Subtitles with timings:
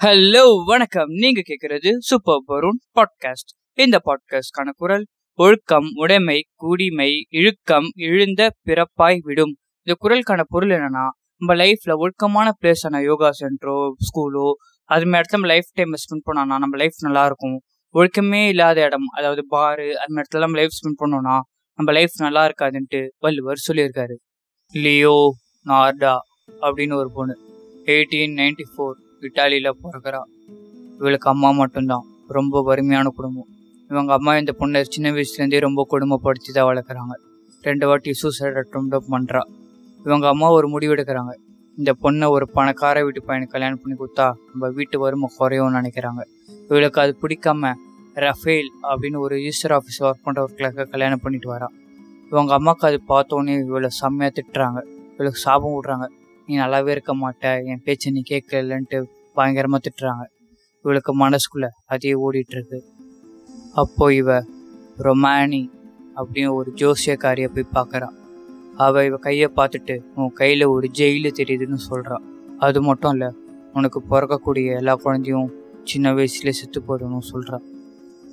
[0.00, 1.08] Hello வணக்கம்.
[1.22, 5.04] நீங்க கேக்குறது சூப்பர் பரூன் பாட்காஸ்ட் இந்த பாட்காஸ்ட்கான குரல்
[5.38, 9.54] ஒழுக்கம் உடைமை குடிமை இழுக்கம் இழுந்த பிறப்பாய் விடும்.
[9.86, 11.06] இந்த குரலுக்கான பொருள் என்னன்னா
[11.40, 13.76] நம்ம லைஃப்ல ஒழுக்கமான பிளேஸ் ஆன யோகா சென்டரோ
[14.08, 14.46] ஸ்கூலோ
[14.90, 17.58] அது மாதிரி இடத்துல லைஃப் டைம் ஸ்பெண்ட் பண்ணோம்னா நம்ம லைஃப் நல்லா இருக்கும்.
[17.94, 21.36] ஒழுக்கமே இல்லாத இடம் அதாவது பாரு அது மாதிரி இடத்துல நம்ம லைஃப் ஸ்பெண்ட் பண்ணோம்னா
[21.78, 24.16] நம்ம லைஃப் நல்லா இருக்காதுன்ட்டு வள்ளுவர் சொல்லியிருக்காரு.
[24.74, 25.18] லியோ
[25.66, 26.14] நார்டா
[26.62, 27.36] அப்படின்னு ஒரு பொண்ணு.
[27.86, 28.96] எயிட்டீன் நைன்டி ஃபோர்
[29.26, 30.20] இட்டாலியில் பிறக்கிறா.
[30.98, 32.04] இவளுக்கு அம்மா மட்டும்தான்.
[32.28, 33.48] ரொம்ப வறுமையான குடும்பம்.
[33.90, 37.14] இவங்க அம்மா இந்த பொண்ணை சின்ன வயசுலேருந்தே ரொம்ப கொடுமைப்படுத்தி தான் வளர்க்குறாங்க.
[37.62, 39.40] ரெண்டு வாட்டி சூசைட் அட்டம் பண்ணுறா
[40.06, 41.32] இவங்க அம்மா ஒரு முடிவு எடுக்கிறாங்க.
[41.78, 46.22] இந்த பொண்ணை ஒரு பணக்கார வீட்டு பையனுக்கு கல்யாணம் பண்ணி கொடுத்தா நம்ம வீட்டு வறுமை குறையும்னு நினைக்கிறாங்க.
[46.68, 47.72] இவளுக்கு அது பிடிக்காம
[48.14, 51.66] ரஃபேல் அப்படின்னு ஒரு ரிஜிஸ்டர் ஆஃபீஸ் ஒர்க் பண்ணுறவர்களுக்கு கல்யாணம் பண்ணிட்டு வரா.
[52.30, 54.80] இவங்க அம்மாவுக்கு அது பார்த்தோன்னே இவளை செம்மையாக திட்டுறாங்க.
[55.14, 56.06] இவளுக்கு சாபம் விட்றாங்க.
[56.48, 58.98] நீ நல்லாவே இருக்க மாட்ட என் பேச்சை நீ கேட்கலன்ட்டு
[59.34, 60.24] பயங்கரமாக திட்டுறாங்க.
[60.84, 62.78] இவளுக்கு மனசுக்குள்ள அதே ஓடிட்டுருக்கு.
[63.72, 64.44] அப்போ இவ
[64.98, 65.62] ரொமானி
[66.16, 68.16] அப்படின்னு ஒரு ஜோசியக்காரியை போய் பார்க்குறான்
[68.76, 72.24] அவள் இவ கையை பார்த்துட்டு உன் கையில் ஒரு ஜெயிலு தெரியுதுன்னு சொல்கிறான்
[72.58, 73.28] அது மட்டும் இல்லை
[73.72, 75.50] உனக்கு பிறக்கக்கூடிய எல்லா குழந்தையும்
[75.84, 77.66] சின்ன வயசுல செத்து போயிடணும் சொல்கிறான்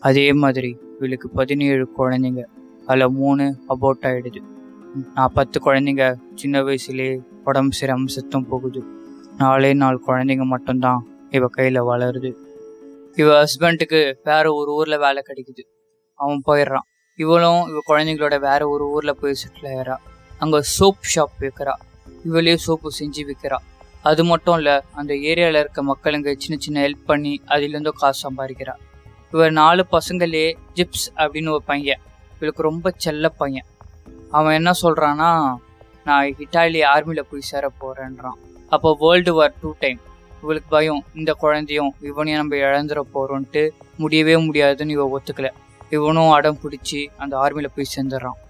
[0.00, 2.44] அதே மாதிரி இவளுக்கு பதினேழு குழந்தைங்க
[2.86, 4.42] அதில் மூணு அபோட் ஆகிடுது
[5.14, 8.84] நான் பத்து குழந்தைங்க சின்ன வயசுலேயே உடம்பு சிரமம் செத்தும் போகுது.
[9.36, 12.32] நாலே நாலு குழந்தைங்க மட்டும்தான் இவ கையில் வளருது.
[13.16, 15.64] இவ ஹஸ்பண்டுக்கு வேற ஒரு ஊரில் வேலை கிடைக்குது.
[16.14, 16.86] அவன் போயிடுறான்.
[17.16, 19.96] இவளும் இவ குழந்தைங்களோட வேற ஒரு ஊரில் போய் செட்டில் ஆயிரா
[20.38, 21.74] அங்கே சோப் ஷாப் விற்கிறா
[22.24, 23.56] இவளே சோப்பு செஞ்சு விற்கிறா
[24.02, 28.74] அது மட்டும் இல்லை அந்த ஏரியாவில் இருக்க மக்களுங்க சின்ன சின்ன ஹெல்ப் பண்ணி அதுலேருந்தும் காசு சம்பாதிக்கிறா.
[29.32, 32.00] இவ நாலு பசங்களே ஜிப்ஸ் அப்படின்னு ஒரு பையன்.
[32.36, 33.64] இவளுக்கு ரொம்ப செல்ல பையன்.
[34.30, 35.54] அவன் என்ன சொல்கிறான்னா
[36.04, 38.36] நான் இட்டாலி ஆர்மியில் போய் சேர போகிறேன்றான்
[38.68, 40.00] அப்போ வேர்ல்டு வார் டூ டைம்
[40.42, 41.04] இவளுக்கு பயம்.
[41.14, 45.50] இந்த குழந்தையும் இவனையும் நம்ம இழந்துட போகிறோன்ட்டு முடியவே முடியாதுன்னு இவன் ஒத்துக்கல.
[45.90, 48.44] இவனும் அடம் பிடிச்சி அந்த ஆர்மியில் போய் சேர்ந்துடுறான்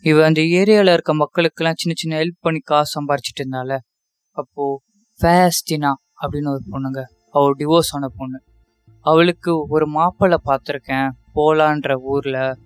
[0.00, 3.78] இவன் அந்த ஏரியாவில் இருக்க மக்களுக்கெல்லாம் சின்ன சின்ன ஹெல்ப் பண்ணி காசு சம்பாரிச்சிட்டு இருந்தால.
[4.30, 4.80] அப்போது
[5.20, 7.02] ஃபேஸ்டினா அப்படின்னு ஒரு பொண்ணுங்க.
[7.30, 8.42] அவள் டிவோர்ஸ் ஆன பொண்ணு.
[9.00, 11.10] அவளுக்கு ஒரு மாப்பிள்ளை பார்த்துருக்கேன்.
[11.34, 12.56] போலான்ற ஊரில்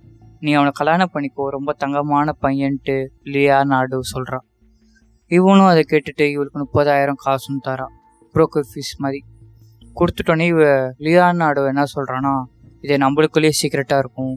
[0.45, 2.95] நீ அவனை கல்யாணம் பண்ணிக்கோ ரொம்ப தங்கமான பையன்ட்டு
[3.33, 4.45] லியா நாடு சொல்கிறான்
[5.31, 7.93] இவனும் அதை கேட்டுட்டு இவளுக்கு முப்பதாயிரம் காசும் தரான்.
[8.35, 9.21] புரோக்கர் ஃபீஸ் மாதிரி.
[9.99, 10.63] கொடுத்துட்டோன்னே இவ
[11.07, 12.33] லியா நாடு என்ன சொல்கிறான்னா
[12.81, 14.35] இதை நம்மளுக்குள்ளேயே சீக்கிரட்டாக இருக்கும்.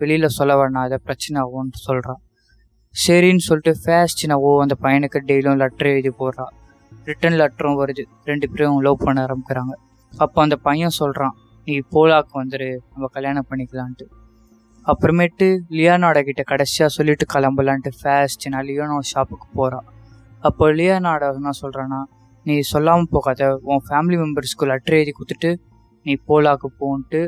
[0.00, 2.20] வெளியில் சொல்ல வேணாம் அதை பிரச்சனை ஆகும்னு சொல்கிறான்
[2.94, 6.46] சரின்னு சொல்லிட்டு ஃபேஸ்டினாவோ அந்த பையனுக்கு டெய்லியும் லெட்டர் எழுதி போடுறா.
[7.08, 8.04] ரிட்டன் லெட்டரும் வருது.
[8.30, 9.74] ரெண்டு பேரும் லவ் பண்ண ஆரம்பிக்கிறாங்க.
[10.18, 14.06] அப்போ அந்த பையன் சொல்கிறான் நீ போலாக்கு வந்துடு நம்ம கல்யாணம் பண்ணிக்கலான்ட்டு.
[14.86, 19.86] அப்புறமேட்டு லியானாடா கிட்ட கடைசியாக சொல்லிட்டு கிளம்பலான்ட்டு ஃபேஸ்டினா லியோனோ ஷாப்புக்கு போகிறான்
[20.40, 22.00] அப்போ லியானாடா என்ன சொல்கிறேன்னா
[22.46, 25.50] நீ சொல்லாமல் போகாத உன் ஃபேமிலி மெம்பர்ஸ்க்கு லெட்டர் எழுதி கொடுத்துட்டு
[26.06, 27.20] நீ போலாக்கு போன்ட்டு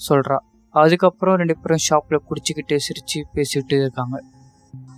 [0.00, 0.36] சொல்கிறா
[0.74, 4.16] அதுக்கப்புறம் ரெண்டு பேரும் ஷாப்பில் குடிச்சிக்கிட்டு சிரித்து பேசிக்கிட்டு இருக்காங்க.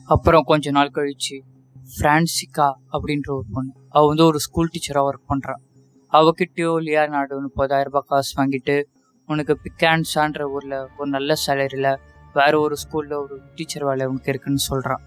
[0.04, 1.36] அப்புறம் கொஞ்ச நாள் கழிச்சு
[1.94, 5.62] ஃப்ரான்சிகா அப்படின்ற ஒரு பொண்ணு அவள் வந்து ஒரு ஸ்கூல் டீச்சராக ஒர்க் பண்ணுறான்
[6.12, 8.76] அவகிட்டயோ லியா நாடு முப்பதாயிரம் ரூபாய் காசு வாங்கிட்டு
[9.28, 11.90] உனக்கு பிக்கான்ஸான்ற ஊரில் ஒரு நல்ல சேலரியில்
[12.34, 15.02] வேற ஒரு ஸ்கூலில் ஒரு டீச்சர் வேலை உனக்கு இருக்குன்னு சொல்கிறான்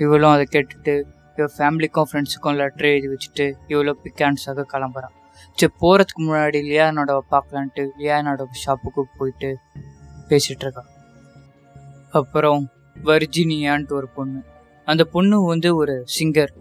[0.00, 0.94] இவளும் அதை கேட்டுட்டு
[1.36, 5.14] இவள் ஃபேமிலிக்கும் ஃப்ரெண்ட்ஸுக்கும் லெட்டர் எழுதி வச்சுட்டு இவ்வளோ பிக்கான்ஸாக கிளம்புறான்.
[5.58, 9.50] சரி போகிறதுக்கு முன்னாடி லியானோட பார்க்கலான்ட்டு லியானோட ஷாப்புக்கு போயிட்டு
[10.28, 10.90] பேசிகிட்டு இருக்கான்
[12.20, 12.62] அப்புறம்
[12.96, 14.40] வர்ஜினியான்ட்டு ஒரு பொண்ணு.
[14.88, 16.52] அந்த பொண்ணு வந்து ஒரு சிங்கர்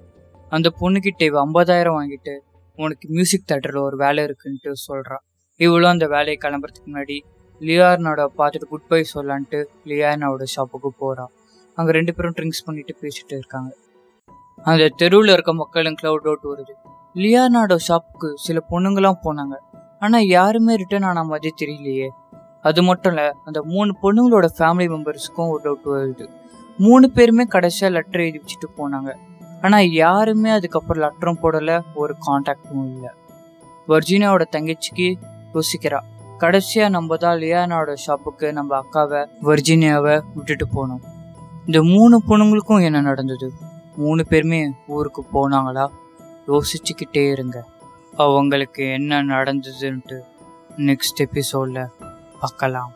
[0.51, 2.33] அந்த பொண்ணுக்கிட்ட இவ ஐம்பதாயிரம் வாங்கிட்டு
[2.77, 5.23] உனக்கு மியூசிக் தேட்டரில் ஒரு வேலை இருக்குன்ட்டு சொல்கிறான்
[5.63, 7.17] இவளும் அந்த வேலையை கிளம்புறதுக்கு முன்னாடி
[7.61, 9.59] லியார்னோட பார்த்துட்டு குட் பை சொல்லான்ட்டு
[9.89, 11.31] லியார்னோட ஷாப்புக்கு போகிறான்
[11.77, 13.71] அங்கே ரெண்டு பேரும் ட்ரிங்க்ஸ் பண்ணிட்டு பேசிட்டு இருக்காங்க.
[14.71, 16.73] அந்த தெருவில் இருக்க மக்களும் க்ளவுட் அவுட் வருது.
[17.21, 19.55] லியானாடோ ஷாப்புக்கு சில பொண்ணுங்களாம் போனாங்க.
[20.03, 22.07] ஆனால் யாருமே ரிட்டர்ன் ஆன மாதிரி தெரியலையே.
[22.69, 26.25] அது மட்டும் இல்லை அந்த மூணு பொண்ணுங்களோட ஃபேமிலி மெம்பர்ஸுக்கும் ஒரு டவுட் வருது.
[26.85, 29.11] மூணு பேருமே கடைசியாக லெட்டர் எழுதி வச்சுட்டு போனாங்க.
[29.65, 33.11] ஆனால் யாருமே அதுக்கப்புறம் லெட்டரும் போடலை ஒரு காண்டாக்டும் இல்லை.
[33.91, 35.07] வர்ஜீனாவோட தங்கச்சிக்கு
[35.53, 35.99] யோசிக்கிறா.
[36.39, 41.03] கடைசியா நம்ம தான் லியானோட ஷாப்புக்கு நம்ம அக்காவை வர்ஜீனியாவை விட்டுட்டு போனோம்.
[41.65, 43.53] இந்த மூணு பொண்ணுங்களுக்கும் என்ன நடந்தது?
[43.95, 45.87] மூணு பேருமே ஊருக்கு போனாங்களா?
[46.47, 47.63] யோசிச்சுக்கிட்டே இருங்க.
[48.17, 50.19] அவங்களுக்கு என்ன நடந்ததுன்ட்டு
[50.77, 51.87] நெக்ஸ்ட் எபிசோடில்
[52.39, 52.91] பார்க்கலாம்.